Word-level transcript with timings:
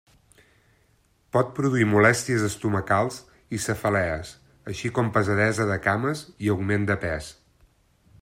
Pot 1.35 1.51
produir 1.59 1.83
molèsties 1.89 2.45
estomacals 2.47 3.19
i 3.57 3.61
cefalees, 3.67 4.33
així 4.73 4.91
com 4.97 5.13
pesadesa 5.19 5.67
de 5.73 5.79
cames 5.89 6.27
i 6.47 6.53
augment 6.57 6.89
de 6.93 6.97
pes. 7.07 7.29